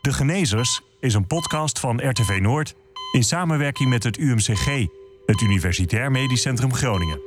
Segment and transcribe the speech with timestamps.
[0.00, 2.74] De Genezers is een podcast van RTV Noord
[3.12, 4.86] in samenwerking met het UMCG,
[5.26, 7.20] het Universitair Medisch Centrum Groningen.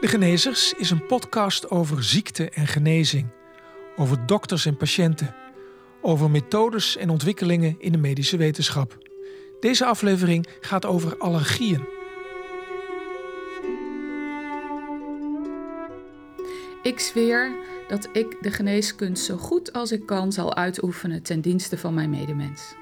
[0.00, 3.28] De Genezers is een podcast over ziekte en genezing,
[3.96, 5.34] over dokters en patiënten,
[6.00, 8.98] over methodes en ontwikkelingen in de medische wetenschap.
[9.60, 11.84] Deze aflevering gaat over allergieën.
[16.82, 17.52] Ik zweer
[17.88, 22.10] dat ik de geneeskunst zo goed als ik kan zal uitoefenen ten dienste van mijn
[22.10, 22.74] medemens.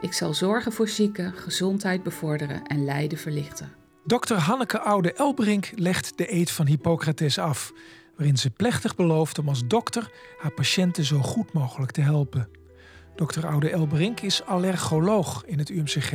[0.00, 3.72] Ik zal zorgen voor zieken, gezondheid bevorderen en lijden verlichten.
[4.04, 4.34] Dr.
[4.34, 7.72] Hanneke Oude Elbrink legt de eed van Hippocrates af,
[8.16, 12.59] waarin ze plechtig belooft om als dokter haar patiënten zo goed mogelijk te helpen.
[13.26, 13.46] Dr.
[13.46, 16.10] Oude Elbrink is allergoloog in het UMCG.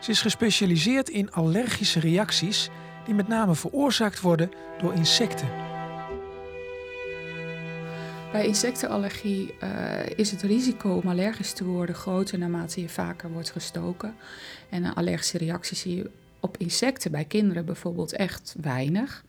[0.00, 2.70] Ze is gespecialiseerd in allergische reacties
[3.04, 5.48] die met name veroorzaakt worden door insecten.
[8.32, 13.50] Bij insectenallergie uh, is het risico om allergisch te worden groter naarmate je vaker wordt
[13.50, 14.14] gestoken.
[14.68, 19.24] En een allergische reactie zie je op insecten bij kinderen bijvoorbeeld echt weinig.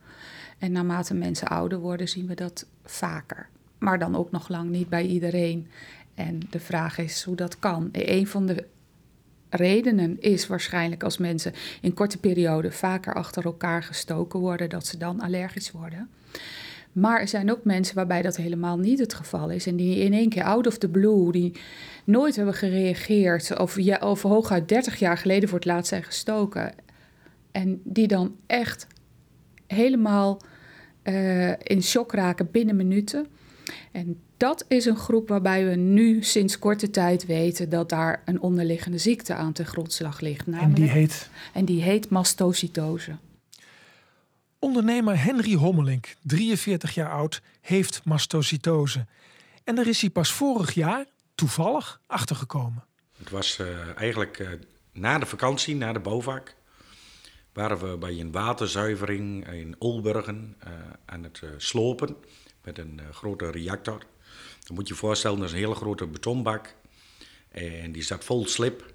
[0.58, 3.50] En naarmate mensen ouder worden zien we dat vaker.
[3.78, 5.68] Maar dan ook nog lang niet bij iedereen.
[6.18, 7.90] En de vraag is hoe dat kan.
[7.92, 8.66] Een van de
[9.50, 14.98] redenen is waarschijnlijk als mensen in korte perioden vaker achter elkaar gestoken worden, dat ze
[14.98, 16.10] dan allergisch worden.
[16.92, 19.68] Maar er zijn ook mensen waarbij dat helemaal niet het geval is.
[19.68, 21.54] En die in één keer out of the blue, die
[22.04, 23.60] nooit hebben gereageerd.
[23.60, 26.74] Of, ja, of hooguit 30 jaar geleden voor het laatst zijn gestoken.
[27.52, 28.88] En die dan echt
[29.68, 30.42] helemaal
[31.04, 33.28] uh, in shock raken binnen minuten.
[33.92, 38.42] En dat is een groep waarbij we nu sinds korte tijd weten dat daar een
[38.42, 40.48] onderliggende ziekte aan ten grondslag ligt.
[40.48, 41.30] Namelijk, en die heet?
[41.54, 43.18] En die heet mastocytose.
[44.60, 49.06] Ondernemer Henry Hommelink, 43 jaar oud, heeft mastocytose.
[49.64, 51.06] En daar is hij pas vorig jaar
[51.36, 52.84] toevallig achtergekomen.
[53.18, 54.50] Het was uh, eigenlijk uh,
[54.92, 56.56] na de vakantie, na de bouwvak,
[57.54, 60.74] waren we bij een waterzuivering in Olburgen uh,
[61.06, 62.16] aan het slopen
[62.64, 64.06] met een grote reactor.
[64.68, 66.76] Dan moet je je voorstellen, dat is een hele grote betonbak.
[67.50, 68.94] En die staat vol slip.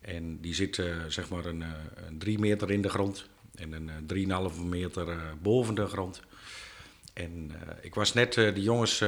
[0.00, 1.64] En die zit zeg maar een,
[2.06, 6.20] een drie meter in de grond en een 3,5 meter boven de grond.
[7.12, 7.50] En
[7.80, 9.04] ik was net de jongens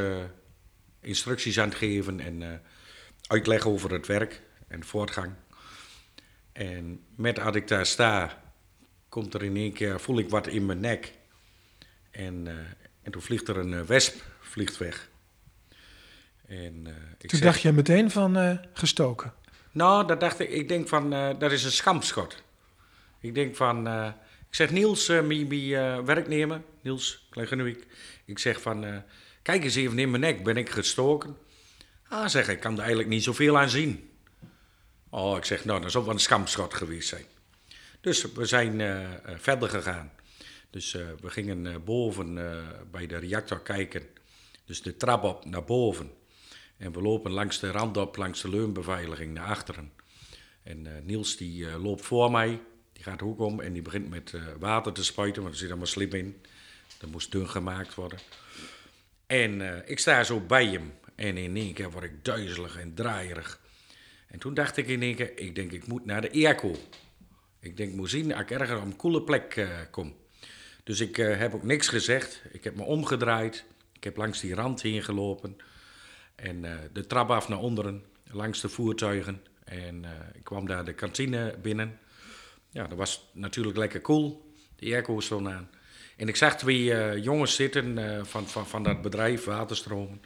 [1.01, 2.63] instructies aan het geven en
[3.27, 5.33] uitleggen over het werk en voortgang.
[6.53, 8.43] En met als ik daar sta,
[9.09, 11.13] komt er in één keer, voel ik wat in mijn nek.
[12.11, 12.47] En,
[13.03, 15.11] en toen vliegt er een wesp vliegt weg.
[16.53, 19.33] En, uh, ik toen zeg, dacht je meteen van gestoken?
[19.71, 20.51] Nou, dat dacht ik.
[20.51, 22.43] Ik denk van, dat is een schampschot.
[23.21, 23.89] Ik denk van,
[24.49, 25.49] ik zeg Niels, mijn
[26.05, 27.87] werknemer, Niels Klegenuik.
[28.25, 29.03] Ik zeg van,
[29.43, 31.37] kijk eens even in mijn nek, ben ik gestoken?
[32.09, 34.11] Ah, zeg ik, kan er eigenlijk niet zoveel aan zien.
[35.11, 37.25] Oh, ik zeg, nou, dat zal wel een schampschot geweest zijn.
[38.01, 40.13] Dus we zijn uh, verder gegaan.
[40.71, 42.35] Dus uh, we gingen boven
[42.91, 44.03] bij de reactor kijken.
[44.65, 46.11] Dus de trap op naar boven.
[46.83, 49.93] En we lopen langs de rand op, langs de leunbeveiliging naar achteren.
[50.63, 52.61] En Niels die loopt voor mij.
[52.93, 55.87] Die gaat ook om en die begint met water te spuiten, want er zit allemaal
[55.87, 56.41] slip in.
[56.99, 58.19] Dat moest dun gemaakt worden.
[59.27, 60.93] En ik sta zo bij hem.
[61.15, 63.61] En in één keer word ik duizelig en draaierig.
[64.27, 66.75] En toen dacht ik in één keer, ik denk ik moet naar de airco.
[67.61, 70.17] Ik denk, moet zien, als ik ergens op een koele plek kom.
[70.85, 72.43] Dus ik heb ook niks gezegd.
[72.53, 73.65] Ik heb me omgedraaid.
[73.93, 75.57] Ik heb langs die rand heen gelopen.
[76.43, 79.43] En uh, de trap af naar onderen, langs de voertuigen.
[79.65, 80.05] En
[80.35, 81.99] ik kwam daar de kantine binnen.
[82.71, 84.53] Ja, dat was natuurlijk lekker cool.
[84.77, 85.71] De airco stond aan.
[86.17, 90.23] En ik zag twee jongens zitten van, van, van dat bedrijf, Waterstromen.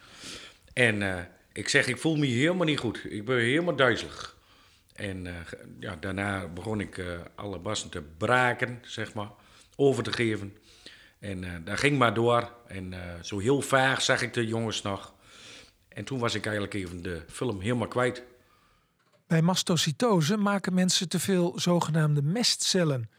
[0.73, 3.01] En ik zeg, ik voel me helemaal niet goed.
[3.05, 4.37] Ik ben helemaal duizelig.
[4.95, 5.27] En
[5.81, 7.05] ja, daarna begon ik
[7.35, 9.31] alle bassen te braken, zeg maar,
[9.77, 10.57] over te geven.
[11.19, 12.53] En uh, dat ging maar door.
[12.67, 15.15] En zo heel vaag zag ik de jongens nog.
[15.97, 18.23] En toen was ik eigenlijk even de film helemaal kwijt.
[19.27, 23.11] Bij mastocytose maken mensen te veel zogenaamde mestcellen.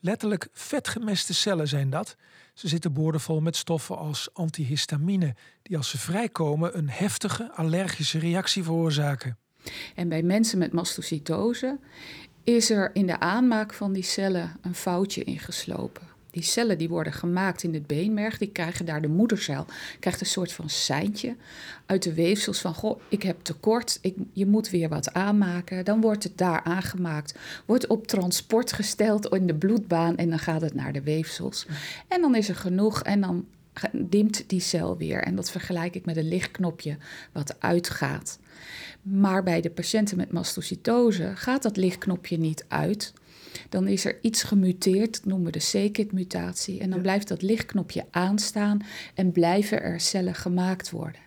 [0.00, 2.16] Letterlijk vetgemeste cellen zijn dat.
[2.54, 8.62] Ze zitten boordevol met stoffen als antihistamine, die als ze vrijkomen een heftige allergische reactie
[8.62, 9.38] veroorzaken.
[9.94, 11.78] En bij mensen met mastocytose
[12.44, 16.15] is er in de aanmaak van die cellen een foutje ingeslopen.
[16.36, 19.66] Die cellen die worden gemaakt in het beenmerg, die krijgen daar de moedercel,
[20.00, 21.36] krijgt een soort van seintje
[21.86, 25.84] uit de weefsels van, goh, ik heb tekort, ik, je moet weer wat aanmaken.
[25.84, 30.60] Dan wordt het daar aangemaakt, wordt op transport gesteld in de bloedbaan en dan gaat
[30.60, 31.66] het naar de weefsels.
[32.08, 33.46] En dan is er genoeg en dan
[33.92, 35.22] dimt die cel weer.
[35.22, 36.96] En dat vergelijk ik met een lichtknopje
[37.32, 38.38] wat uitgaat.
[39.02, 43.12] Maar bij de patiënten met mastocytose gaat dat lichtknopje niet uit.
[43.68, 46.80] Dan is er iets gemuteerd, dat noemen we de c-KIT-mutatie.
[46.80, 48.80] En dan blijft dat lichtknopje aanstaan
[49.14, 51.20] en blijven er cellen gemaakt worden.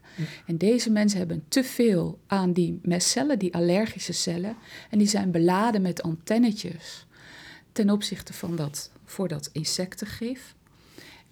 [0.46, 4.56] En deze mensen hebben te veel aan die mestcellen, die allergische cellen.
[4.90, 7.06] En die zijn beladen met antennetjes
[7.72, 10.56] ten opzichte van dat voor dat insectengif.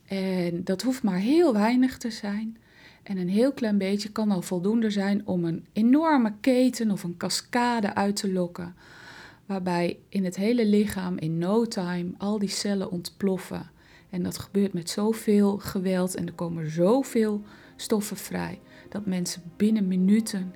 [0.06, 2.58] En dat hoeft maar heel weinig te zijn.
[3.04, 7.18] En een heel klein beetje kan al voldoende zijn om een enorme keten of een
[7.18, 8.76] cascade uit te lokken.
[9.48, 13.72] Waarbij in het hele lichaam in no time al die cellen ontploffen.
[14.10, 17.42] En dat gebeurt met zoveel geweld en er komen zoveel
[17.76, 18.60] stoffen vrij
[18.90, 20.56] dat mensen binnen minuten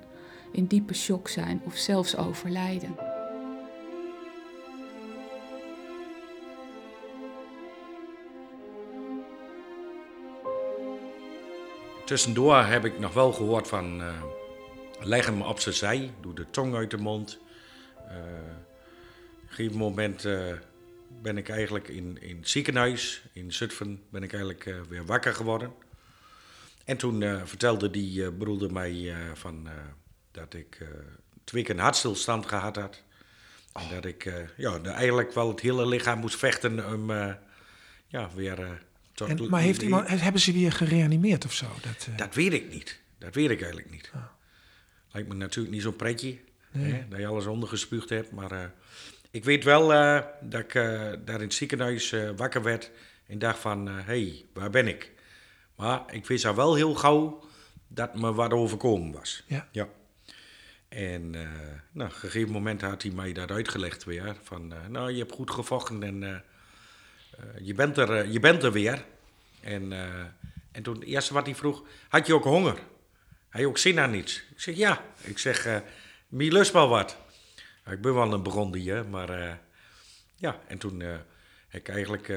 [0.52, 2.94] in diepe shock zijn of zelfs overlijden.
[12.04, 14.22] Tussendoor heb ik nog wel gehoord van uh,
[15.00, 17.38] leg hem op zijn zij, doe de tong uit de mond.
[18.08, 18.70] Een
[19.54, 20.52] gegeven moment uh,
[21.22, 25.72] ben ik eigenlijk in, in het ziekenhuis in Zutphen ben ik eigenlijk weer wakker geworden.
[26.84, 29.68] En toen vertelde die broeder mij van,
[30.30, 30.78] dat ik
[31.44, 33.02] twee keer een hartstilstand gehad had.
[33.72, 37.10] En dat ik ja, eigenlijk wel het hele lichaam moest vechten om
[38.06, 38.80] ja, weer
[39.14, 41.66] en, maar heeft iemand, hebben ze weer gereanimeerd of zo?
[41.82, 43.00] Dat, dat weet ik niet.
[43.18, 44.10] Dat weet ik eigenlijk niet.
[44.14, 44.22] Oh.
[45.12, 46.38] Lijkt me natuurlijk niet zo'n pretje.
[46.70, 48.30] Hè, dat je alles ondergespuugd hebt.
[48.30, 48.64] Maar uh,
[49.32, 50.72] ik weet wel uh, dat ik
[51.24, 52.90] daar in het ziekenhuis wakker werd.
[53.26, 55.12] En dacht van, hé, hey, waar ben ik?
[55.76, 57.44] Maar ik wist al wel heel gauw
[57.88, 59.44] dat me wat overkomen was.
[59.46, 59.68] Ja.
[59.70, 59.88] ja.
[60.88, 61.40] En nou,
[61.92, 64.36] op een gegeven moment had hij mij dat uitgelegd weer.
[64.42, 66.44] Van, nou, je hebt goed gevochten en
[67.62, 69.04] je, bent er, je bent er weer.
[69.60, 69.92] En,
[70.72, 72.78] en toen het eerste wat hij vroeg, had je ook honger?
[73.48, 74.42] Had je ook zin aan iets?
[74.50, 75.04] Ik zeg ja.
[75.20, 75.78] Ik zeg, uh,
[76.28, 77.16] lust wel wat.
[77.90, 79.52] Ik ben wel een brondier, maar uh,
[80.34, 80.60] ja.
[80.68, 81.00] En toen
[81.68, 82.28] heb ik eigenlijk,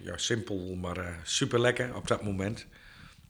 [0.00, 2.66] ja simpel, maar super lekker op dat moment.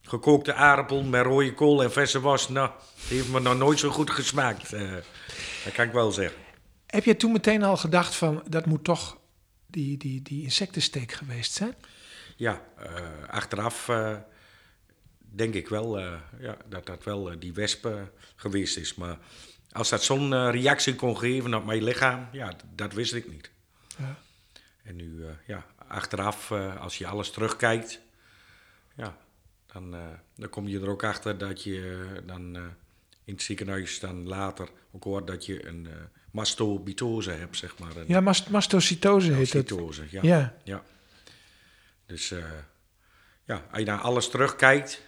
[0.02, 2.48] Gekookte aardappel met rode kool en verse was.
[2.48, 2.70] Nou,
[3.08, 4.70] die heeft me nog nooit zo goed gesmaakt.
[5.64, 6.40] dat kan ik wel zeggen.
[6.86, 9.18] Heb je toen meteen al gedacht van, dat moet toch
[9.66, 11.74] die, die, die insectensteek geweest zijn?
[12.38, 14.16] ja, uh, achteraf uh,
[15.18, 17.88] denk ik wel uh, ja, dat dat wel die wesp
[18.36, 18.94] geweest is.
[18.94, 19.18] Maar
[19.72, 23.50] als dat zo'n reactie kon geven op mijn lichaam, ja, dat wist ik niet.
[23.98, 24.18] Ja.
[24.82, 28.00] En nu, ja, achteraf, als je alles terugkijkt,
[28.94, 29.16] ja,
[29.72, 29.96] dan,
[30.36, 32.56] dan kom je er ook achter dat je dan
[33.24, 35.88] in het ziekenhuis dan later ook hoort dat je een
[36.30, 37.96] mastobitose hebt, zeg maar.
[37.96, 39.72] Een, ja, mast mastocytose heet het.
[40.10, 40.22] ja.
[40.22, 40.54] ja.
[40.64, 40.82] ja.
[42.06, 42.32] Dus
[43.48, 45.02] ja, als je naar alles terugkijkt,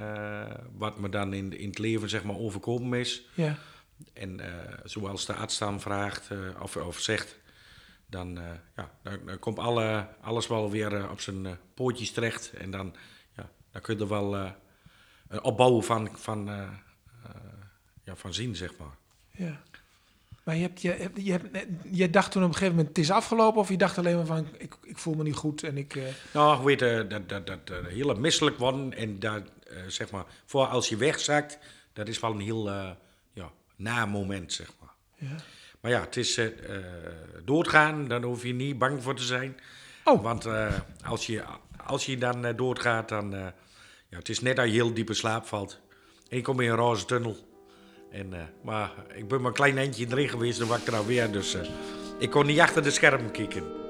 [0.00, 3.22] uh, wat me dan in, in het leven zeg maar overkomen is.
[3.34, 3.58] Ja.
[4.12, 4.46] En uh,
[4.84, 6.28] zoals de arts dan vraagt
[6.60, 7.38] of, of zegt,
[8.06, 8.38] dan,
[8.76, 12.52] ja, dan, dan, komt alle, alles wel weer op zijn pootjes terecht.
[12.52, 12.94] En dan,
[13.36, 14.34] ja, dan kun je er wel
[15.28, 16.44] een opbouw van, van,
[18.04, 18.96] ja, van zien, zeg maar.
[19.30, 19.62] Ja.
[20.44, 21.56] Maar je, hebt, je, je, hebt,
[21.90, 23.60] je dacht toen op een gegeven moment, het is afgelopen...
[23.60, 25.94] of je dacht alleen maar van, ik, ik voel me niet goed en ik...
[25.94, 26.04] Uh...
[26.32, 30.24] Nou, weet je, dat, dat, dat, dat hele misselijk worden en dat, uh, zeg maar...
[30.44, 31.58] voor als je wegzakt,
[31.92, 32.90] dat is wel een heel uh,
[33.76, 34.92] na moment, zeg maar.
[35.14, 35.36] Ja.
[35.80, 36.40] Maar ja, het is
[37.44, 39.60] doodgaan, dan hoef je niet bang voor te zijn.
[40.04, 40.22] Oh.
[40.22, 40.46] Want
[41.04, 41.44] als, je,
[41.86, 43.30] als je dan doodgaat, dan...
[44.08, 45.80] ja, het is net dat je heel diepe slaap valt.
[46.28, 47.52] En je komt in een roze tunnel...
[48.10, 50.96] En, uh, maar ik ben maar een klein eindje erin geweest, dan was ik er
[50.96, 51.32] alweer.
[51.32, 51.60] Dus uh,
[52.18, 53.83] ik kon niet achter de scherm kijken.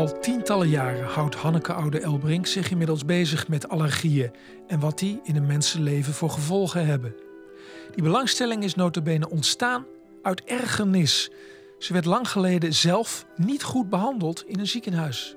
[0.00, 4.30] Al tientallen jaren houdt Hanneke Oude Elbrink zich inmiddels bezig met allergieën
[4.66, 7.14] en wat die in een mensenleven voor gevolgen hebben.
[7.94, 9.84] Die belangstelling is notabene ontstaan
[10.22, 11.30] uit ergernis.
[11.78, 15.34] Ze werd lang geleden zelf niet goed behandeld in een ziekenhuis.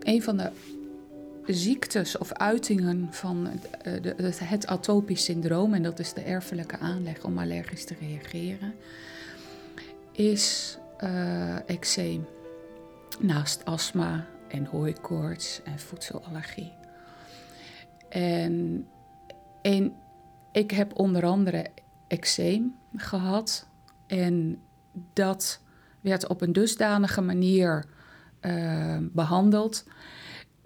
[0.00, 0.50] Een van de
[1.46, 3.48] ziektes of uitingen van
[4.44, 8.74] het atopisch syndroom, en dat is de erfelijke aanleg om allergisch te reageren,
[10.12, 12.26] is uh, eczeem.
[13.20, 16.72] Naast astma en hooikoorts en voedselallergie.
[18.08, 18.86] En,
[19.62, 19.94] en
[20.52, 21.66] ik heb onder andere
[22.08, 23.66] eczeem gehad.
[24.06, 24.60] En
[25.12, 25.60] dat
[26.00, 27.84] werd op een dusdanige manier
[28.40, 29.84] uh, behandeld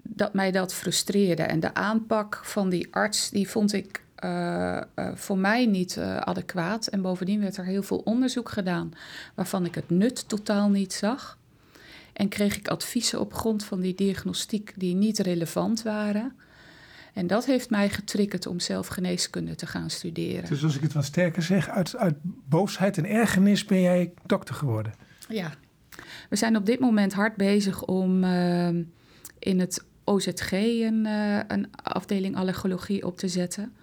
[0.01, 1.43] dat mij dat frustreerde.
[1.43, 6.17] En de aanpak van die arts, die vond ik uh, uh, voor mij niet uh,
[6.17, 6.87] adequaat.
[6.87, 8.91] En bovendien werd er heel veel onderzoek gedaan
[9.35, 11.38] waarvan ik het nut totaal niet zag.
[12.19, 16.33] En kreeg ik adviezen op grond van die diagnostiek die niet relevant waren.
[17.13, 20.49] En dat heeft mij getriggerd om zelf geneeskunde te gaan studeren.
[20.49, 24.55] Dus als ik het wat sterker zeg, uit, uit boosheid en ergernis ben jij dokter
[24.55, 24.93] geworden?
[25.29, 25.53] Ja.
[26.29, 28.23] We zijn op dit moment hard bezig om
[29.39, 33.73] in het OZG een, uh, een afdeling allergologie op te zetten.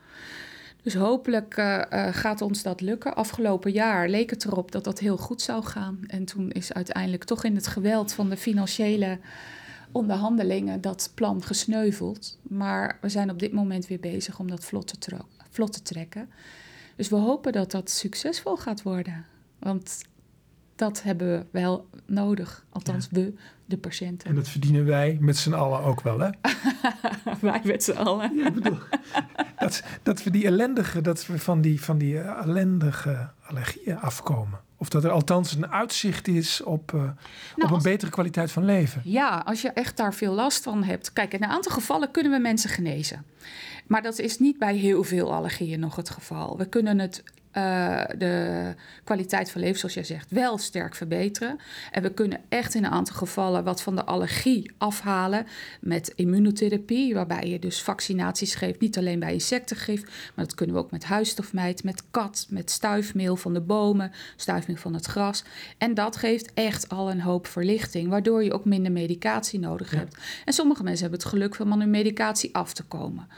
[0.87, 3.14] Dus hopelijk uh, uh, gaat ons dat lukken.
[3.16, 5.99] Afgelopen jaar leek het erop dat dat heel goed zou gaan.
[6.07, 9.19] En toen is uiteindelijk toch in het geweld van de financiële
[9.93, 12.38] onderhandelingen dat plan gesneuveld.
[12.43, 15.16] Maar we zijn op dit moment weer bezig om dat vlot te,
[15.50, 16.31] vlot te trekken.
[16.97, 19.25] Dus we hopen dat dat succesvol gaat worden.
[19.59, 20.02] Want
[20.76, 22.64] dat hebben we wel nodig.
[22.71, 23.21] Althans, ja.
[23.21, 24.28] we, de patiënten.
[24.28, 26.30] En dat verdienen wij met z'n allen ook wel, hè?
[27.40, 28.37] wij met z'n allen.
[28.37, 28.78] Ja, ik bedoel,
[29.59, 34.61] dat, dat we die ellendige, dat we van die, van die ellendige allergieën afkomen.
[34.78, 37.12] Of dat er althans een uitzicht is op, uh, nou,
[37.54, 39.00] op een als, betere kwaliteit van leven.
[39.04, 41.12] Ja, als je echt daar veel last van hebt.
[41.12, 43.25] Kijk, in een aantal gevallen kunnen we mensen genezen.
[43.87, 46.56] Maar dat is niet bij heel veel allergieën nog het geval.
[46.56, 47.23] We kunnen het
[47.57, 51.59] uh, de kwaliteit van leven, zoals jij zegt, wel sterk verbeteren.
[51.91, 55.47] En we kunnen echt in een aantal gevallen wat van de allergie afhalen
[55.81, 60.03] met immunotherapie, waarbij je dus vaccinaties geeft, niet alleen bij insectengif,
[60.35, 64.77] maar dat kunnen we ook met huisstofmijt, met kat, met stuifmeel van de bomen, stuifmeel
[64.77, 65.45] van het gras.
[65.79, 69.99] En dat geeft echt al een hoop verlichting, waardoor je ook minder medicatie nodig ja.
[69.99, 70.17] hebt.
[70.45, 73.29] En sommige mensen hebben het geluk van hun medicatie af te komen.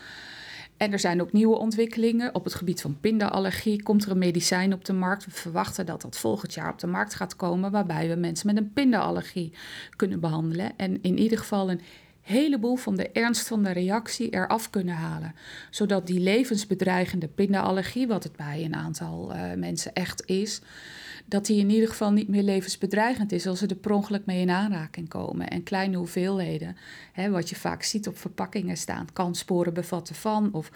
[0.79, 2.35] En er zijn ook nieuwe ontwikkelingen.
[2.35, 5.25] Op het gebied van pindaallergie komt er een medicijn op de markt.
[5.25, 8.57] We verwachten dat dat volgend jaar op de markt gaat komen, waarbij we mensen met
[8.57, 9.53] een pindaallergie
[9.97, 10.73] kunnen behandelen.
[10.77, 11.81] En in ieder geval een
[12.21, 15.35] heleboel van de ernst van de reactie eraf kunnen halen.
[15.71, 20.61] Zodat die levensbedreigende pindaallergie, wat het bij een aantal uh, mensen echt is,
[21.29, 24.41] dat die in ieder geval niet meer levensbedreigend is als ze er per ongeluk mee
[24.41, 25.49] in aanraking komen.
[25.49, 26.77] En kleine hoeveelheden,
[27.13, 30.71] hè, wat je vaak ziet op verpakkingen staan, kan sporen bevatten van of,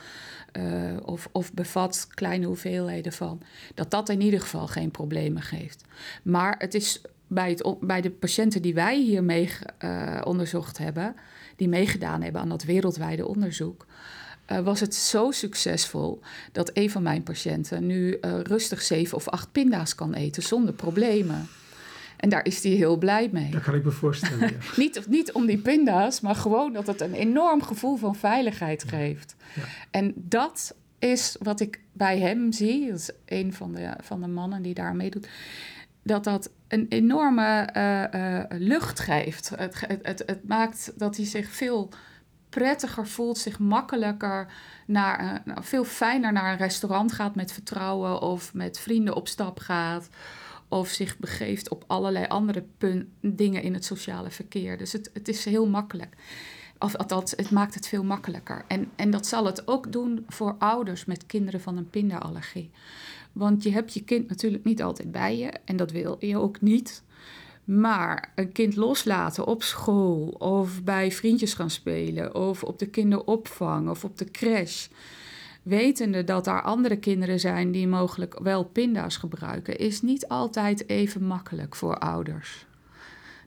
[0.53, 3.41] uh, of, of bevat kleine hoeveelheden van,
[3.75, 5.85] dat dat in ieder geval geen problemen geeft.
[6.23, 9.51] Maar het is bij, het, bij de patiënten die wij hier mee
[9.85, 11.15] uh, onderzocht hebben,
[11.57, 13.87] die meegedaan hebben aan dat wereldwijde onderzoek,
[14.53, 16.21] uh, was het zo succesvol
[16.53, 20.75] dat een van mijn patiënten nu uh, rustig zeven of acht pinda's kan eten zonder
[20.75, 21.49] problemen.
[22.17, 23.51] En daar is hij heel blij mee.
[23.51, 24.49] Dat kan ik me voorstellen.
[24.49, 24.57] Ja.
[24.83, 29.35] niet, niet om die pinda's, maar gewoon dat het een enorm gevoel van veiligheid geeft.
[29.55, 29.63] Ja.
[29.91, 32.91] En dat is wat ik bij hem zie.
[32.91, 35.29] Dat is een van de, van de mannen die daar meedoet.
[36.03, 39.49] Dat dat een enorme uh, uh, lucht geeft.
[39.49, 41.89] Het, het, het, het, maakt dat hij zich veel
[42.53, 44.53] prettiger voelt, zich makkelijker
[44.87, 49.59] naar, uh, veel fijner naar een restaurant gaat met vertrouwen of met vrienden op stap
[49.59, 50.09] gaat.
[50.69, 52.65] Of zich begeeft op allerlei andere
[53.21, 54.79] dingen in het sociale verkeer.
[54.79, 56.17] Dus het, het is heel makkelijk.
[56.79, 58.65] Of althans, het maakt het veel makkelijker.
[58.69, 62.71] En, en dat zal het ook doen voor ouders met kinderen van een pindaallergie.
[63.33, 65.53] Want je hebt je kind natuurlijk niet altijd bij je.
[65.65, 67.03] En dat wil je ook niet.
[67.65, 73.89] Maar een kind loslaten op school of bij vriendjes gaan spelen of op de kinderopvang
[73.89, 74.87] of op de crash.
[75.63, 81.25] Wetende dat daar andere kinderen zijn die mogelijk wel pinda's gebruiken, is niet altijd even
[81.27, 82.67] makkelijk voor ouders.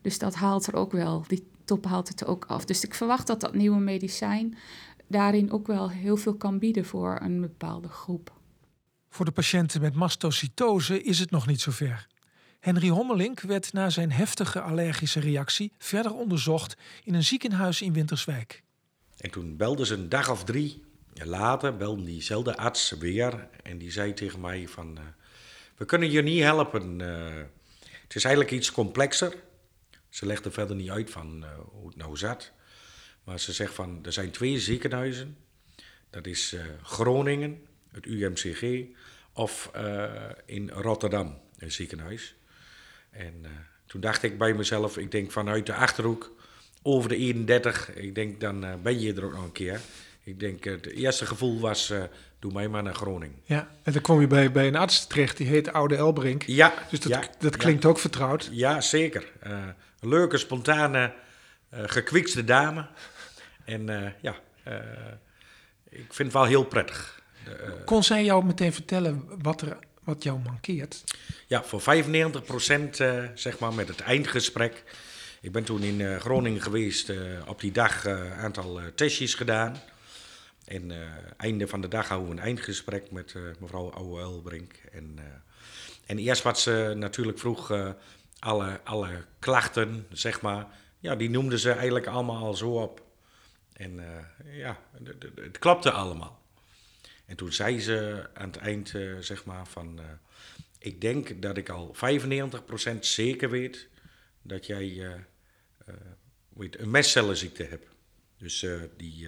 [0.01, 2.65] Dus dat haalt er ook wel, die top haalt het ook af.
[2.65, 4.57] Dus ik verwacht dat dat nieuwe medicijn
[5.07, 8.33] daarin ook wel heel veel kan bieden voor een bepaalde groep.
[9.09, 12.07] Voor de patiënten met mastocytose is het nog niet zover.
[12.65, 18.63] Henry Hommelink werd na zijn heftige allergische reactie verder onderzocht in een ziekenhuis in Winterswijk.
[19.17, 23.91] En toen belde ze een dag of drie later, belde diezelfde arts weer en die
[23.91, 25.03] zei tegen mij van, uh,
[25.77, 26.99] we kunnen je niet helpen.
[26.99, 27.35] Uh,
[28.01, 29.35] het is eigenlijk iets complexer.
[30.09, 32.51] Ze legde verder niet uit van uh, hoe het nou zat.
[33.23, 35.37] Maar ze zegt van, er zijn twee ziekenhuizen.
[36.09, 38.85] Dat is Groningen, het UMCG,
[39.33, 39.71] of
[40.45, 42.35] in Rotterdam, een ziekenhuis.
[43.17, 43.49] En uh,
[43.85, 46.31] toen dacht ik bij mezelf, ik denk vanuit de Achterhoek
[46.81, 49.79] over de 31, ik denk dan uh, ben je er ook nog een keer.
[50.23, 51.93] Ik denk, uh, het eerste gevoel was,
[52.39, 53.41] doe mij maar naar Groningen.
[53.43, 56.43] Ja, en dan kwam je bij, bij een arts terecht, die heet Oude Elbrink.
[56.43, 56.73] Ja.
[56.89, 57.89] Dus dat, ja, dat klinkt ja.
[57.89, 58.49] ook vertrouwd.
[58.51, 59.31] Ja, zeker.
[59.39, 61.13] een leuke, spontane,
[61.71, 62.87] gekwikste dame.
[63.65, 64.35] En ja,
[65.89, 67.21] ik vind het wel heel prettig.
[67.85, 71.03] Kon zij jou meteen vertellen wat, er, wat jou mankeert?
[71.47, 72.95] Ja, voor 95 procent,
[73.35, 74.83] zeg maar, met het eindgesprek.
[75.41, 77.11] Ik ben toen in Groningen geweest,
[77.47, 79.81] op die dag een aantal testjes gedaan.
[80.65, 80.91] En
[81.37, 84.73] einde van de dag houden we een eindgesprek met mevrouw Ouwe Elbrink.
[84.91, 85.19] En,
[86.05, 87.95] en eerst wat ze natuurlijk vroeg,
[88.39, 90.67] alle, alle klachten, zeg maar,
[90.99, 93.01] ja, die noemden ze eigenlijk allemaal al zo op.
[93.73, 94.01] En
[94.51, 94.77] ja,
[95.35, 96.44] het klapte allemaal.
[97.25, 99.99] En toen zei ze aan het eind, zeg maar, van...
[100.79, 103.87] ik denk dat ik al 95% zeker weet
[104.41, 105.15] dat jij
[106.49, 107.87] weet, een mestcellenziekte hebt.
[108.37, 108.65] Dus
[108.97, 109.27] die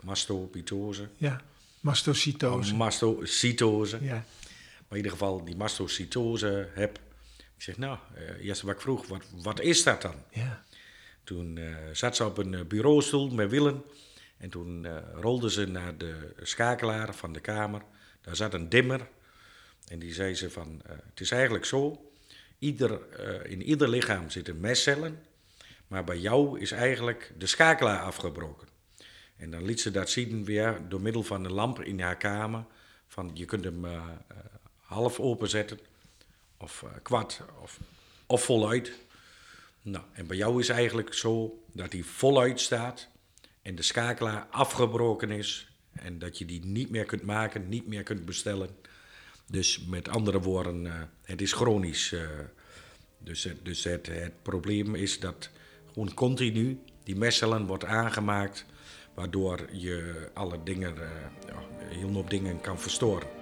[0.00, 1.08] mastopitose.
[1.16, 1.42] Ja,
[1.80, 2.74] mastocytose.
[2.74, 3.98] Mastocytose.
[4.02, 4.24] Ja.
[4.88, 6.98] Maar in ieder geval die mastocytose heb.
[7.36, 7.98] Ik zeg, nou,
[8.40, 10.14] eerst wat ik vroeg, wat, wat is dat dan?
[10.30, 10.64] Ja.
[11.24, 11.58] Toen
[11.92, 13.84] zat ze op een bureaustoel met Willem.
[14.40, 17.82] En toen rolde ze naar de schakelaar van de kamer.
[18.20, 19.08] Daar zat een dimmer.
[19.88, 22.10] En die zei ze van, het is eigenlijk zo.
[22.58, 23.00] Ieder,
[23.46, 25.22] in ieder lichaam zitten mestcellen.
[25.86, 28.68] Maar bij jou is eigenlijk de schakelaar afgebroken.
[29.36, 32.64] En dan liet ze dat zien weer door middel van een lamp in haar kamer.
[33.06, 33.84] Van je kunt hem
[34.76, 35.78] half openzetten,
[36.56, 37.78] of kwart, of,
[38.26, 38.92] of voluit.
[39.82, 43.08] Nou, en bij jou is eigenlijk zo dat hij voluit staat
[43.62, 45.74] en de schakelaar afgebroken is.
[45.92, 48.70] En dat je die niet meer kunt maken, niet meer kunt bestellen.
[49.46, 52.14] Dus met andere woorden, het is chronisch.
[53.18, 55.50] dus dus het, het probleem is dat
[55.92, 58.66] gewoon continu die mestcellen wordt aangemaakt
[59.14, 61.08] waardoor je alle dingen, uh,
[61.88, 63.39] heel hoop dingen kan verstoren.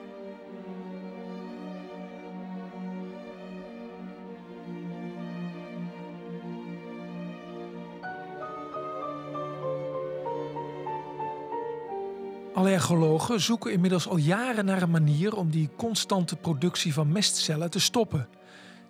[12.79, 17.81] Allergologen zoeken inmiddels al jaren naar een manier om die constante productie van mestcellen te
[17.81, 18.29] stoppen.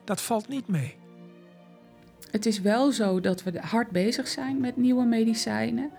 [0.05, 0.97] Dat valt niet mee.
[2.31, 5.91] Het is wel zo dat we hard bezig zijn met nieuwe medicijnen.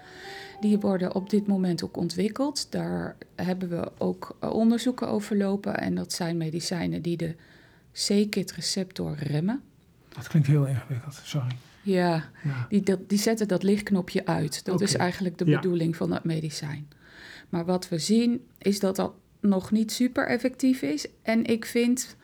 [0.60, 2.72] Die worden op dit moment ook ontwikkeld.
[2.72, 5.78] Daar hebben we ook onderzoeken over lopen.
[5.78, 7.36] En dat zijn medicijnen die de
[7.94, 9.62] C-KIT-receptor remmen.
[10.10, 11.56] Dat klinkt heel ingewikkeld, sorry.
[11.82, 12.30] Ja,
[12.70, 14.66] Die, die zetten dat lichtknopje uit.
[14.66, 16.88] Dat is eigenlijk de bedoeling van dat medicijn.
[17.50, 21.08] Maar wat we zien is dat dat nog niet super effectief is.
[21.22, 22.16] En ik vind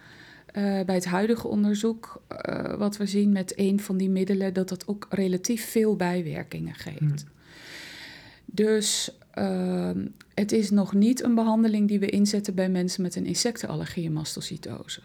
[0.57, 4.69] uh, bij het huidige onderzoek, uh, wat we zien met een van die middelen, dat
[4.69, 6.99] dat ook relatief veel bijwerkingen geeft.
[6.99, 7.33] Hmm.
[8.45, 9.89] Dus uh,
[10.33, 14.13] het is nog niet een behandeling die we inzetten bij mensen met een insectenallergie en
[14.13, 15.01] mastocytose.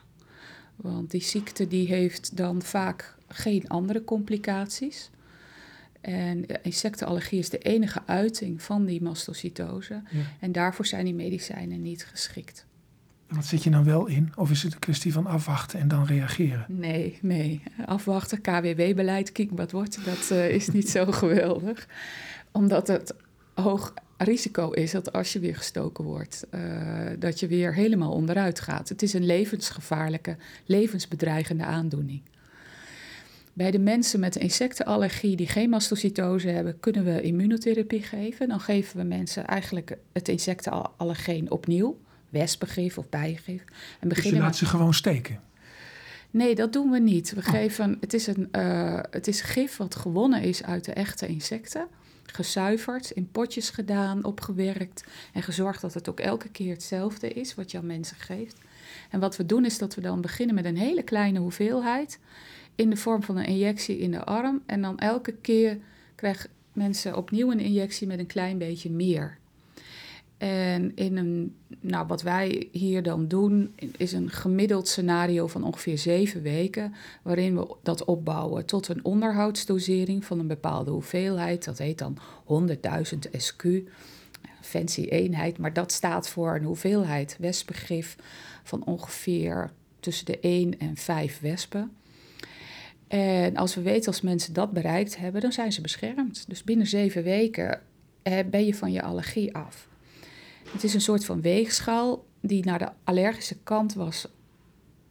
[0.77, 5.11] Want die ziekte die heeft dan vaak geen andere complicaties.
[6.01, 10.03] En insectenallergie is de enige uiting van die mastocytose.
[10.41, 12.67] En daarvoor zijn die medicijnen niet geschikt.
[13.29, 14.33] Wat zit je nou wel in?
[14.37, 16.65] Of is het een kwestie van afwachten en dan reageren?
[16.69, 17.63] Nee, nee.
[17.87, 21.87] Afwachten, KWW-beleid, kijk wat wordt, dat uh, is niet zo geweldig.
[22.53, 23.15] Omdat het
[23.55, 26.61] hoog risico is dat als je weer gestoken wordt, uh,
[27.19, 28.89] dat je weer helemaal onderuit gaat.
[28.89, 30.37] Het is een levensgevaarlijke,
[30.67, 32.23] levensbedreigende aandoening.
[33.53, 38.49] Bij de mensen met insectenallergie die geen mastocytose hebben, kunnen we immunotherapie geven.
[38.49, 43.65] Dan geven we mensen eigenlijk het insectenallergeen opnieuw, wespengif of bijengif.
[44.01, 45.41] En dus je laat ze gewoon steken?
[46.31, 47.31] Nee, dat doen we niet.
[47.35, 47.49] We oh.
[47.49, 51.89] geven, het, is een, uh, het is gif wat gewonnen is uit de echte insecten
[52.33, 57.71] gezuiverd, in potjes gedaan, opgewerkt en gezorgd dat het ook elke keer hetzelfde is wat
[57.71, 58.59] je aan mensen geeft.
[59.11, 62.19] En wat we doen is dat we dan beginnen met een hele kleine hoeveelheid
[62.75, 65.79] in de vorm van een injectie in de arm en dan elke keer
[66.15, 69.39] krijgen mensen opnieuw een injectie met een klein beetje meer.
[70.41, 75.99] En in een, nou, wat wij hier dan doen, is een gemiddeld scenario van ongeveer
[75.99, 81.65] zeven weken, waarin we dat opbouwen tot een onderhoudsdosering van een bepaalde hoeveelheid.
[81.65, 83.67] Dat heet dan 100.000 SQ,
[84.61, 88.17] fancy eenheid, maar dat staat voor een hoeveelheid wespengif
[88.63, 91.91] van ongeveer tussen de 1 en 5 wespen.
[93.11, 96.45] En als we weten als mensen dat bereikt hebben, dan zijn ze beschermd.
[96.49, 97.81] Dus binnen zeven weken
[98.23, 99.89] eh, ben je van je allergie af.
[100.73, 104.29] Het is een soort van weegschaal die naar de allergische kant was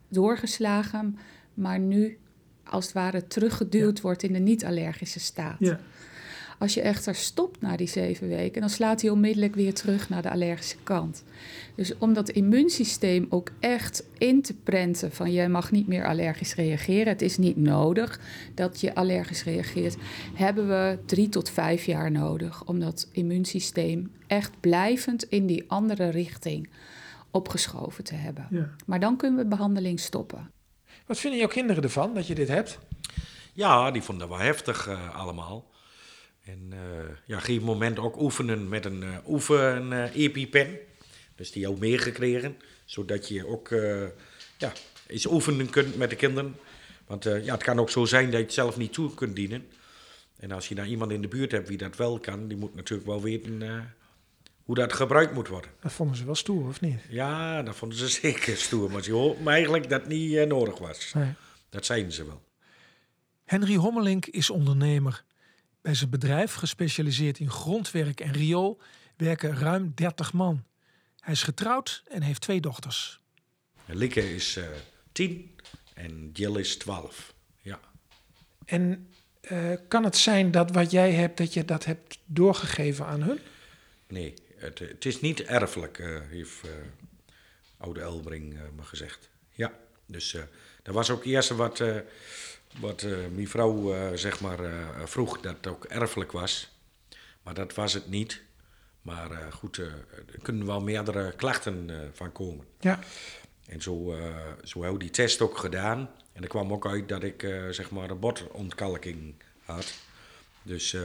[0.08, 1.18] doorgeslagen,
[1.54, 2.18] maar nu
[2.64, 5.58] als het ware teruggeduwd wordt in de niet-allergische staat.
[5.58, 5.80] Ja.
[6.60, 10.22] Als je echter stopt na die zeven weken, dan slaat hij onmiddellijk weer terug naar
[10.22, 11.24] de allergische kant.
[11.74, 16.54] Dus om dat immuunsysteem ook echt in te prenten van je mag niet meer allergisch
[16.54, 18.20] reageren, het is niet nodig
[18.54, 19.96] dat je allergisch reageert,
[20.34, 26.08] hebben we drie tot vijf jaar nodig om dat immuunsysteem echt blijvend in die andere
[26.08, 26.68] richting
[27.30, 28.46] opgeschoven te hebben.
[28.50, 28.70] Ja.
[28.86, 30.50] Maar dan kunnen we behandeling stoppen.
[31.06, 32.78] Wat vinden jouw kinderen ervan dat je dit hebt?
[33.52, 35.68] Ja, die vonden dat wel heftig eh, allemaal.
[36.44, 40.78] En eh, ja, op een gegeven moment ook oefenen met een uh, oefen EpiPen.
[41.34, 43.68] Dus die ook meegekregen, zodat je ook
[44.58, 44.72] ja,
[45.06, 46.56] eens oefenen kunt met de kinderen.
[47.06, 49.66] Want ja, het kan ook zo zijn dat je het zelf niet toe kunt dienen.
[50.36, 52.74] En als je nou iemand in de buurt hebt wie dat wel kan, die moet
[52.74, 53.62] natuurlijk wel weten
[54.70, 55.70] hoe dat gebruikt moet worden.
[55.80, 57.00] Dat vonden ze wel stoer, of niet?
[57.08, 58.90] Ja, dat vonden ze zeker stoer.
[58.90, 61.12] Maar ze hoopten eigenlijk dat het niet nodig was.
[61.14, 61.32] Nee.
[61.68, 62.42] Dat zeiden ze wel.
[63.44, 65.24] Henry Hommelink is ondernemer.
[65.80, 68.80] Bij zijn bedrijf, gespecialiseerd in grondwerk en riool,
[69.16, 70.64] werken ruim 30 man.
[71.20, 73.20] Hij is getrouwd en heeft twee dochters.
[73.86, 74.64] Lieke is uh,
[75.12, 75.58] tien
[75.94, 77.34] en Jill is twaalf.
[77.60, 77.80] Ja.
[78.64, 79.08] En
[79.50, 83.38] uh, kan het zijn dat wat jij hebt, dat je dat hebt doorgegeven aan hun?
[84.08, 86.60] Nee, het, het is niet erfelijk, uh, heeft
[87.76, 89.30] oude Elbring me gezegd.
[89.50, 89.72] Ja,
[90.06, 90.36] dus
[90.82, 91.82] dat was ook eerst wat
[92.78, 94.58] wat uh, mijn vrouw uh, zeg maar,
[95.04, 96.70] vroeg dat het ook erfelijk was.
[97.42, 98.42] Maar dat was het niet.
[99.02, 100.04] Maar goed, er
[100.42, 102.64] kunnen wel meerdere klachten van komen.
[102.80, 102.98] Ja.
[103.66, 104.16] En zo,
[104.62, 106.10] zo hebben we die test ook gedaan.
[106.32, 107.40] En er kwam ook uit dat ik
[107.70, 109.94] zeg maar een botontkalking had.
[110.62, 110.96] Dus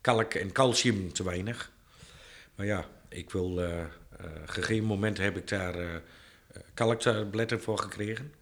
[0.00, 1.70] kalk en calcium te weinig.
[2.54, 3.60] Maar ja, ik wil...
[4.46, 6.02] gegeven moment heb ik daar
[6.74, 8.32] kalktabletten voor gekregen.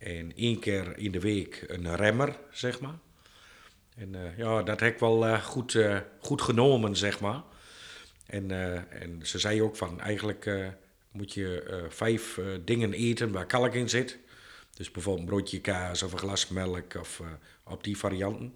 [0.00, 2.98] En één keer in de week een remmer, zeg maar.
[3.96, 7.42] En uh, ja, dat heb ik wel uh, goed, uh, goed genomen, zeg maar.
[8.26, 8.50] En,
[8.90, 10.70] en ze zei ook van, eigenlijk
[11.10, 14.18] moet je vijf dingen eten waar kalk in zit.
[14.76, 17.22] Dus bijvoorbeeld een broodje kaas of een glas melk of
[17.64, 18.54] op die varianten.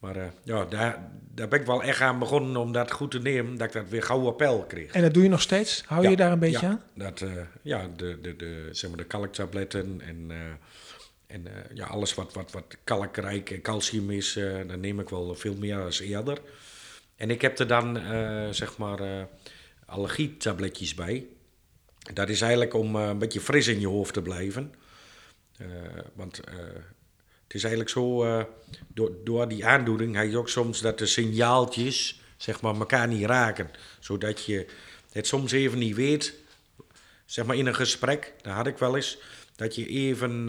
[0.00, 3.56] Maar ja, daar, daar ben ik wel echt aan begonnen om dat goed te nemen,
[3.56, 4.92] dat ik dat weer gauw appel kreeg.
[4.92, 5.82] En dat doe je nog steeds?
[5.86, 6.82] Hou ja, je daar een beetje ja, aan?
[6.94, 7.24] Dat,
[7.62, 10.30] ja, de, de, de, zeg maar de kalktabletten en...
[11.26, 15.34] En uh, ja, alles wat, wat, wat kalkrijk en calcium is, dan neem ik wel
[15.34, 16.38] veel meer als eerder.
[17.16, 18.00] En ik heb er dan,
[18.54, 19.28] zeg maar,
[19.86, 21.26] allergietabletjes bij.
[22.14, 24.74] Dat is eigenlijk om een beetje fris in je hoofd te blijven.
[26.14, 26.40] want
[27.50, 28.24] het is eigenlijk zo,
[28.88, 33.24] door, door die aandoening heb je ook soms dat de signaaltjes, zeg maar, elkaar niet
[33.24, 33.70] raken.
[34.00, 34.66] Zodat je
[35.12, 36.34] het soms even niet weet,
[37.24, 39.18] zeg maar in een gesprek, dat had ik wel eens,
[39.56, 40.44] dat je even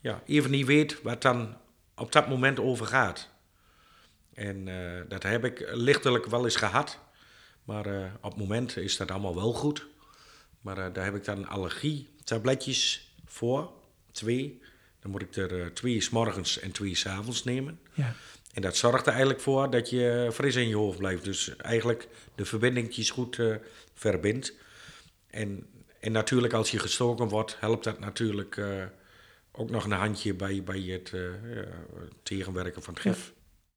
[0.00, 1.56] ja, even niet weet wat dan
[1.96, 3.28] op dat moment over gaat.
[4.34, 6.98] En uh, dat heb ik lichtelijk wel eens gehad.
[7.64, 9.86] Maar op het moment is dat allemaal wel goed.
[10.60, 13.72] Maar daar heb ik dan allergie-tabletjes voor.
[14.12, 14.62] Twee.
[15.02, 17.78] Dan moet ik er twee s morgens en twee s avonds nemen.
[17.92, 18.14] Ja.
[18.52, 21.24] En dat zorgt er eigenlijk voor dat je fris in je hoofd blijft.
[21.24, 23.38] Dus eigenlijk de verbindingjes goed
[23.94, 24.54] verbindt.
[25.30, 25.66] En,
[26.00, 28.60] en natuurlijk als je gestoken wordt, helpt dat natuurlijk
[29.52, 31.30] ook nog een handje bij, bij het uh,
[32.22, 33.32] tegenwerken van het gif.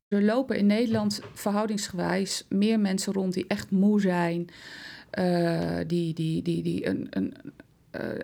[0.07, 4.49] Er lopen in Nederland verhoudingsgewijs meer mensen rond die echt moe zijn,
[5.87, 7.33] die, die, die, die een, een,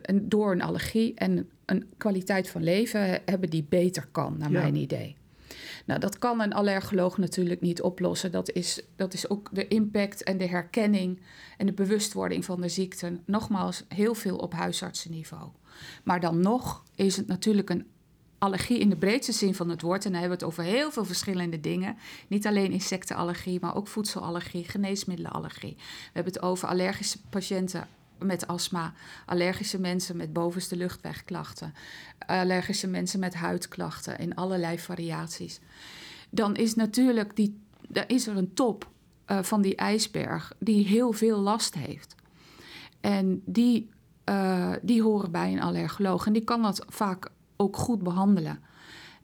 [0.02, 4.62] een, door een allergie en een kwaliteit van leven hebben die beter kan, naar ja.
[4.62, 5.16] mijn idee.
[5.86, 8.32] Nou, dat kan een allergoloog natuurlijk niet oplossen.
[8.32, 11.20] Dat is, dat is ook de impact en de herkenning
[11.58, 13.20] en de bewustwording van de ziekte.
[13.26, 15.50] Nogmaals, heel veel op huisartsenniveau.
[16.04, 17.88] Maar dan nog is het natuurlijk een
[18.38, 20.06] allergie in de breedste zin van het woord.
[20.06, 21.98] En dan hebben we het over heel veel verschillende dingen.
[22.28, 25.76] Niet alleen insectenallergie, maar ook voedselallergie, geneesmiddelenallergie.
[25.78, 27.88] We hebben het over allergische patiënten
[28.24, 28.94] met astma,
[29.26, 31.74] allergische mensen met bovenste luchtwegklachten,
[32.26, 35.60] allergische mensen met huidklachten in allerlei variaties.
[36.30, 37.60] Dan is natuurlijk die,
[37.92, 38.90] er is er een top
[39.28, 42.16] uh, van die ijsberg die heel veel last heeft.
[43.02, 43.90] En die,
[44.30, 48.60] uh, die horen bij een allergoloog en die kan dat vaak ook goed behandelen.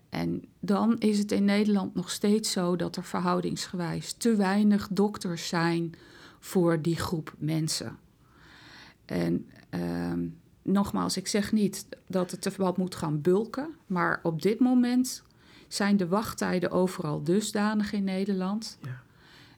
[0.10, 5.48] En dan is het in Nederland nog steeds zo dat er verhoudingsgewijs te weinig dokters
[5.48, 5.96] zijn
[6.40, 7.98] voor die groep mensen.
[9.08, 10.13] En uh,
[10.62, 15.24] nogmaals, ik zeg niet dat het wat moet gaan bulken, maar op dit moment
[15.67, 19.02] zijn de wachttijden overal dusdanig in Nederland ja.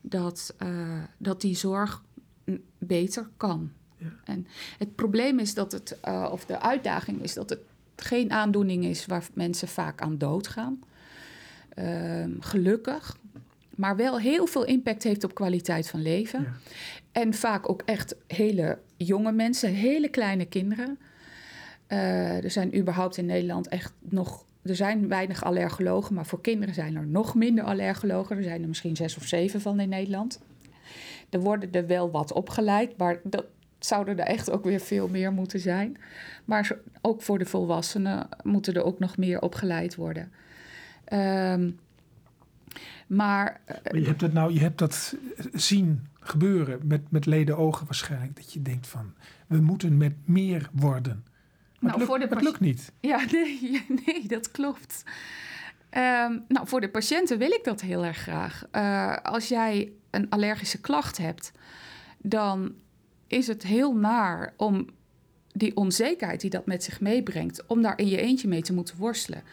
[0.02, 2.04] dat, uh, dat die zorg
[2.78, 3.72] beter kan.
[3.98, 4.12] Ja.
[4.24, 7.60] En het probleem is dat het, uh, of de uitdaging is dat het
[7.96, 10.80] geen aandoening is waar mensen vaak aan doodgaan.
[11.76, 13.18] Uh, gelukkig.
[13.80, 16.42] Maar wel heel veel impact heeft op kwaliteit van leven.
[16.42, 16.52] Ja.
[17.12, 21.00] En vaak ook echt hele jonge mensen, hele kleine kinderen.
[21.88, 24.46] Eh, er zijn überhaupt in Nederland echt nog.
[24.62, 28.38] Er zijn weinig allergologen, maar voor kinderen zijn er nog minder allergologen.
[28.38, 30.40] Er zijn er misschien zes of zeven van in Nederland.
[31.30, 33.46] Er worden er wel wat opgeleid, maar dat
[33.78, 35.98] zouden er echt ook weer veel meer moeten zijn.
[36.46, 40.32] Maar ook voor de volwassenen moeten er ook nog meer opgeleid worden.
[41.06, 41.70] Ehm,
[43.08, 45.16] maar eh, Maar je hebt dat nou, je hebt dat
[45.54, 48.36] zien gebeuren met, met leden ogen waarschijnlijk.
[48.36, 49.14] Dat je denkt van,
[49.48, 51.24] we moeten met meer worden.
[51.80, 52.92] Maar Nou, het, lukt, voor de het lukt niet.
[53.00, 55.04] Ja, nee, nee dat klopt.
[55.90, 58.64] Ehm, nou, voor de patiënten wil ik dat heel erg graag.
[58.72, 61.52] Eh, als jij een allergische klacht hebt,
[62.18, 62.74] dan
[63.28, 64.88] is het heel naar om
[65.52, 68.98] die onzekerheid die dat met zich meebrengt, om daar in je eentje mee te moeten
[68.98, 69.44] worstelen.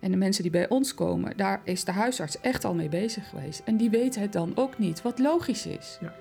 [0.00, 3.28] En de mensen die bij ons komen, daar is de huisarts echt al mee bezig
[3.28, 3.62] geweest.
[3.64, 5.98] En die weten het dan ook niet, wat logisch is.
[6.00, 6.12] Ja.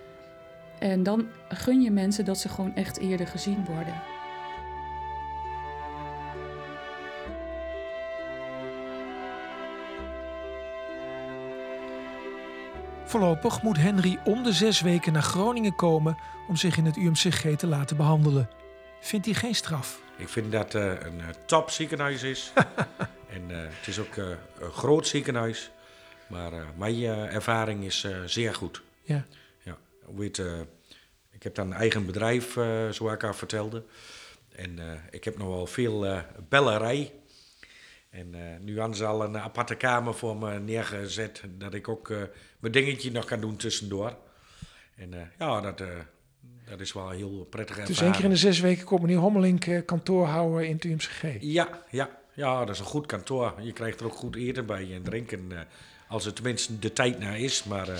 [0.80, 4.02] En dan gun je mensen dat ze gewoon echt eerder gezien worden.
[13.06, 17.56] Voorlopig moet Henry om de zes weken naar Groningen komen om zich in het UMCG
[17.56, 18.50] te laten behandelen.
[19.00, 20.02] Vindt hij geen straf?
[20.18, 22.54] Ik vind dat het een eh, top ziekenhuis is.
[23.30, 24.28] en eh, het is ook eh,
[24.60, 25.72] een groot ziekenhuis.
[26.28, 28.82] Maar eh, mijn ervaring is zeer goed.
[29.02, 29.26] Ja.
[29.64, 30.60] Ja, hoe eh,
[31.30, 32.54] ik heb dan een eigen bedrijf,
[32.90, 33.84] zoals ik al vertelde.
[34.56, 34.80] En
[35.12, 37.12] ik heb nog wel veel bellerij.
[38.10, 41.44] En nu hadden ze al een aparte kamer voor me neergezet.
[41.58, 42.10] Dat ik ook
[42.60, 44.18] mijn dingetje nog kan doen tussendoor.
[44.96, 45.82] En ja, dat,
[46.66, 49.86] dat is wel heel prettig Dus één keer in de zes weken komt meneer Hommelink
[49.86, 51.24] kantoor houden in het UMCG.
[51.40, 53.54] Ja, ja, ja, dat is een goed kantoor.
[53.62, 55.52] Je krijgt er ook goed eten bij en drinken.
[55.52, 55.60] eh,
[56.08, 57.64] als het tenminste de tijd naar is.
[57.64, 57.96] Maar, eh,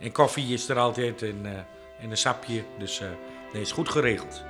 [0.00, 1.52] en koffie is er altijd en, eh,
[2.00, 2.64] en een sapje.
[2.78, 3.08] Dus eh
[3.52, 4.42] nee, is goed geregeld.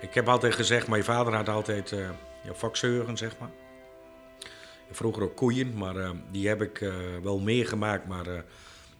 [0.00, 2.08] Ik heb altijd gezegd, mijn vader had altijd eh
[2.54, 3.50] foxheugen, zeg maar.
[4.90, 8.40] Vroeger ook koeien, maar eh, die heb ik eh, wel meegemaakt, maar eh,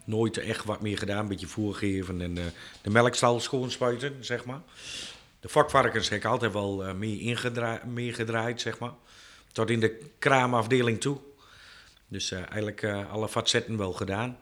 [0.09, 1.19] nooit echt wat meer gedaan.
[1.19, 2.43] Een beetje voer geven en eh,
[2.81, 4.61] de melkstal schoonspuiten, zeg maar.
[5.39, 8.93] De vakvarkens heb ik altijd wel eh, mee ingedra- meegedraaid, zeg maar.
[9.51, 11.17] Tot in de kraamafdeling toe.
[12.07, 14.37] Dus eh, eigenlijk alle facetten wel gedaan.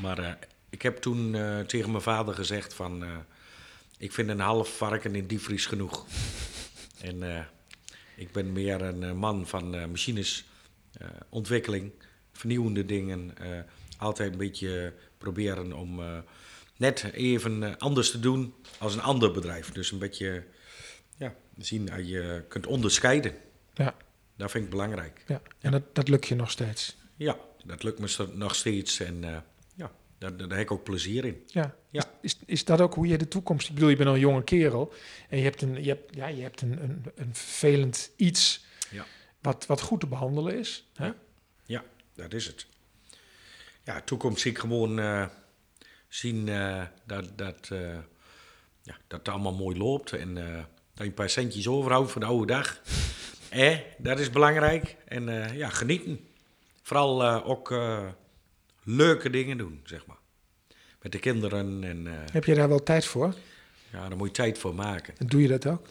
[0.00, 0.38] Maar
[0.70, 3.04] ik heb toen tegen mijn vader gezegd van...
[3.98, 6.06] ik vind een half varken in diepvries genoeg.
[7.00, 7.46] en
[8.18, 10.44] ik ben meer een man van eh, machines,
[11.28, 11.92] ontwikkeling,
[12.32, 13.34] vernieuwende dingen.
[13.98, 16.18] Altijd een beetje proberen om eh,
[16.76, 19.72] net even eh, anders te doen als een ander bedrijf.
[19.72, 20.44] Dus een beetje
[21.16, 23.34] ja, zien dat je kunt onderscheiden.
[23.74, 23.94] Ja,
[24.36, 25.24] Dat vind ik belangrijk.
[25.26, 25.42] ja.
[25.60, 26.96] en dat, dat lukt je nog steeds.
[27.16, 29.00] Ja, dat lukt me nog steeds.
[29.00, 29.36] En eh,
[29.74, 31.42] ja, daar, daar heb ik ook plezier in.
[31.46, 31.76] Ja.
[31.90, 32.04] Ja.
[32.20, 33.68] Is, is dat ook hoe je de toekomst...
[33.68, 34.92] Ik bedoel, je bent al een jonge kerel.
[35.28, 38.64] En je hebt een, je hebt, ja, je hebt een, een, een vervelend iets...
[38.90, 39.06] Ja.
[39.40, 40.88] Wat, wat goed te behandelen is.
[40.94, 41.10] Hè?
[41.64, 41.84] Ja,
[42.14, 42.66] dat is het.
[43.88, 45.26] Ja, toekomst zie ik gewoon eh,
[46.08, 47.94] zien eh, dat, dat, eh,
[48.82, 50.12] ja, dat het allemaal mooi loopt.
[50.12, 50.44] En dat
[50.94, 52.80] je een paar centjes overhoudt voor de oude dag.
[53.50, 54.96] eh, dat is belangrijk.
[55.04, 56.28] En ja, genieten.
[56.82, 57.74] Vooral ook
[58.82, 60.16] leuke dingen doen, zeg maar.
[61.02, 61.84] Met de kinderen.
[61.84, 63.34] En Heb je daar wel tijd voor?
[63.92, 65.14] ja, daar moet je tijd voor maken.
[65.18, 65.86] En doe je dat ook?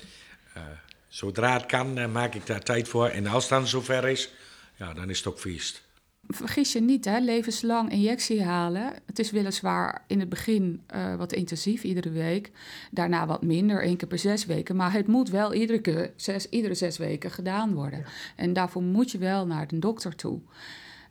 [1.07, 3.07] Zodra het kan, maak ik daar tijd voor.
[3.07, 4.29] En als het dan zover is,
[4.75, 5.86] ja, dan is het ook feest.
[6.27, 8.93] Vergis je niet, hè, levenslang injectie halen.
[9.05, 12.51] Het is weliswaar in het begin eh, wat intensief, iedere week.
[12.91, 14.75] Daarna wat minder, één keer per zes weken.
[14.75, 18.05] Maar het moet wel iedere, keer, zes, iedere zes weken gedaan worden.
[18.35, 20.39] En daarvoor moet je wel naar de dokter toe.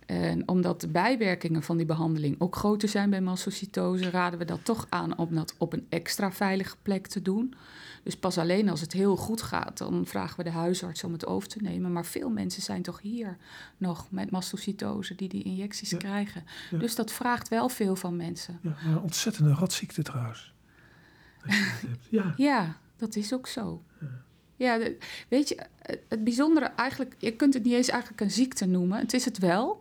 [0.07, 4.65] En omdat de bijwerkingen van die behandeling ook groter zijn bij mastocytose, raden we dat
[4.65, 7.55] toch aan om dat op een extra veilige plek te doen.
[8.03, 11.27] Dus pas alleen als het heel goed gaat, dan vragen we de huisarts om het
[11.27, 11.93] over te nemen.
[11.93, 13.37] Maar veel mensen zijn toch hier
[13.77, 15.97] nog met mastocytose die die injecties Ja.
[15.99, 16.45] krijgen.
[16.71, 16.79] Ja.
[16.79, 18.59] Dus dat vraagt wel veel van mensen.
[18.63, 20.55] Ja, een ontzettende rotziekte trouwens.
[22.09, 22.35] Ja.
[22.37, 23.83] Ja, dat is ook zo.
[24.01, 24.07] Ja,
[24.57, 24.97] de-
[25.29, 25.59] weet je,
[26.09, 28.99] het- bijzondere eigenlijk, je kunt het niet eens eigenlijk een ziekte noemen.
[28.99, 29.81] Het is het wel.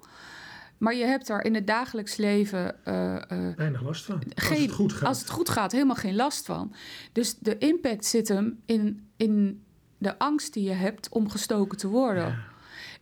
[0.78, 4.22] Maar je hebt daar in het dagelijks leven eh, eh, Weinig last van.
[4.36, 5.08] Als het goed gaat.
[5.08, 6.74] als het goed gaat, helemaal geen last van.
[7.12, 9.64] Dus de impact zit hem in, in
[9.98, 12.26] de angst die je hebt om gestoken te worden.
[12.28, 12.38] Ja.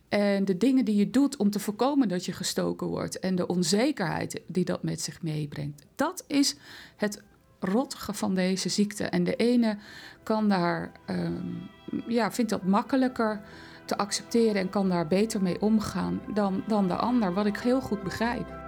[0.08, 3.18] En de dingen die je doet om te voorkomen dat je gestoken wordt.
[3.18, 5.84] En de onzekerheid die dat met zich meebrengt.
[5.94, 6.56] Dat is
[6.96, 7.22] het
[7.64, 9.04] rottige van deze ziekte.
[9.04, 9.76] En de ene
[10.22, 11.46] kan daar, ehm,
[12.06, 13.40] ja, vindt dat makkelijker
[13.84, 17.80] te accepteren en kan daar beter mee omgaan dan, dan de ander, wat ik heel
[17.80, 18.63] goed begrijp.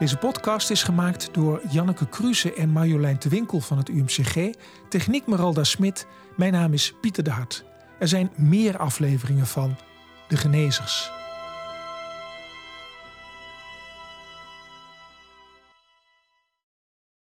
[0.00, 4.54] Deze podcast is gemaakt door Janneke Kruse en Marjolein de Winkel van het UMCG.
[4.88, 6.06] Techniek Meralda Smit.
[6.36, 7.64] Mijn naam is Pieter de Hart.
[7.98, 9.76] Er zijn meer afleveringen van
[10.28, 11.19] De Genezers.